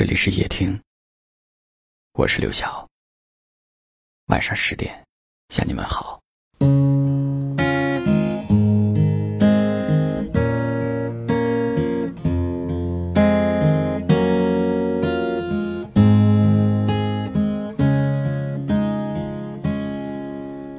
[0.00, 0.80] 这里是夜听，
[2.14, 2.88] 我是刘晓。
[4.28, 5.04] 晚上十点
[5.50, 6.20] 向你们好。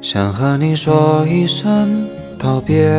[0.02, 2.10] 想和你说一声
[2.40, 2.90] 道别，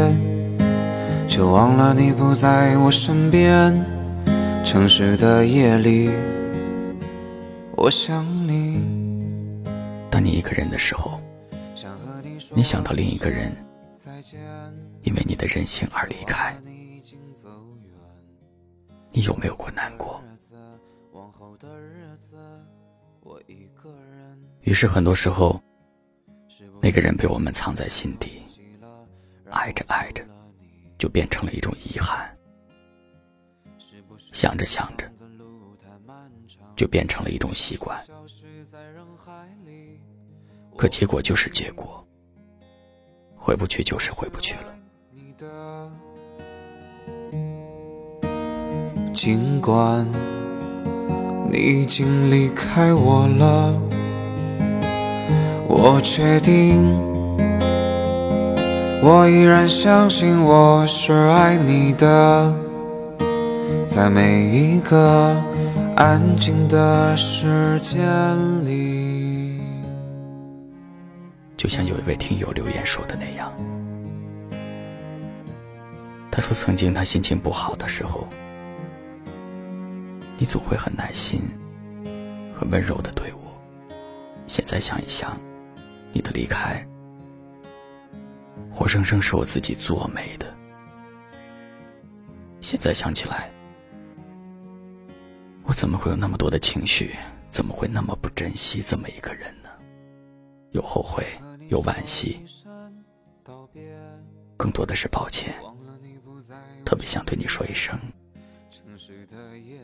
[1.27, 4.02] 就忘了你不在我身边。
[4.73, 6.09] 城市的夜里，
[7.77, 8.83] 我想你。
[10.11, 11.21] 当你一个人的时候，
[12.55, 13.55] 你想到另一个人，
[15.03, 16.57] 因为你的任性而离开，
[19.11, 20.23] 你有没有过难过？
[24.63, 25.61] 于是很多时候。
[26.81, 28.43] 那个人被我们藏在心底，
[29.51, 30.25] 爱着爱着，
[30.99, 32.27] 就变成了一种遗憾；
[34.19, 35.05] 想着想着，
[36.77, 37.99] 就变成了一种习惯。
[40.77, 42.07] 可结果就是结果，
[43.37, 44.75] 回不去就是回不去了。
[49.15, 50.11] 尽管
[51.51, 53.81] 你已经离开我了。
[55.69, 56.85] 我确定，
[59.03, 62.55] 我依然相信我是爱你的，
[63.87, 65.35] 在每一个
[65.97, 68.01] 安静的时间
[68.65, 69.61] 里。
[71.57, 73.53] 就像有一位听友留言说的那样，
[76.31, 78.27] 他说曾经他心情不好的时候，
[80.39, 81.41] 你总会很耐心、
[82.59, 83.41] 很温柔的对我。
[84.47, 85.37] 现在想一想。
[86.15, 86.87] 你的离开，
[88.71, 90.47] 活生生是我自己做没的。
[92.61, 93.51] 现在想起来，
[95.73, 97.17] 我怎么会有那么多的情绪？
[97.51, 99.71] 怎么会那么不珍惜这么一个人呢？
[100.73, 101.25] 有后悔，
[101.71, 102.45] 有惋惜，
[104.55, 105.55] 更多的是抱歉。
[106.85, 107.99] 特别想对你说一声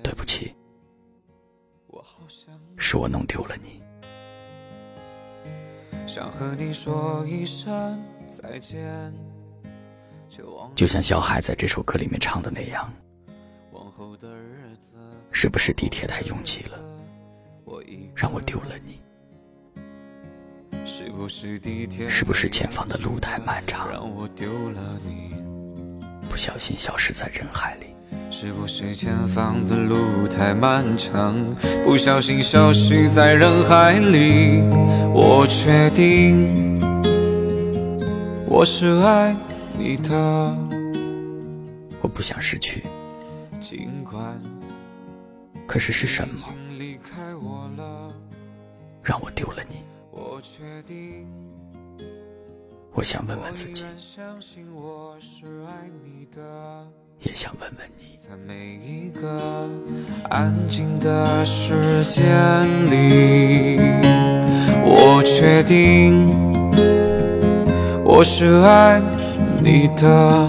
[0.02, 0.54] 对不起，
[2.76, 3.82] 是我弄丢了你。
[6.06, 7.98] 想和你说一声
[8.28, 9.10] 再见，
[10.74, 12.92] 就像小海在这首歌里面唱的那样，
[15.32, 16.78] 是不是地铁太拥挤了，
[18.14, 19.00] 让我丢了你？
[22.08, 25.34] 是不是前方的路太漫长，让我丢了你？
[26.28, 27.86] 不小心消失在人海里。
[28.30, 31.36] 是不是前方的路太漫长，
[31.84, 34.62] 不小心消失在人海里？
[35.14, 36.78] 我确定
[38.46, 39.36] 我是爱
[39.76, 40.14] 你的，
[42.00, 42.84] 我不想失去，
[45.66, 46.34] 可是是什么
[49.02, 49.82] 让我丢了你？
[50.10, 51.26] 我确定。
[52.92, 53.84] 我想问问自己，
[57.20, 59.68] 也想问问你，在每一个
[60.30, 62.24] 安静的时间
[62.90, 63.78] 里，
[64.84, 66.28] 我确定
[68.04, 69.00] 我是爱
[69.62, 70.48] 你的，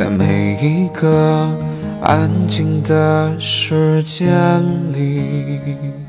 [0.00, 1.54] 在每一个
[2.00, 4.26] 安静的时间
[4.94, 5.99] 里。